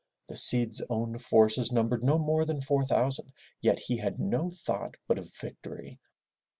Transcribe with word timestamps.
The 0.29 0.35
Cid's 0.35 0.81
own 0.89 1.19
forces 1.19 1.71
numbered 1.71 2.03
no 2.03 2.17
more 2.17 2.43
than 2.43 2.59
four 2.59 2.83
thousand, 2.83 3.33
yet 3.61 3.77
he 3.77 3.97
had 3.97 4.19
no 4.19 4.49
thought 4.49 4.97
but 5.07 5.19
of 5.19 5.31
victory. 5.35 5.99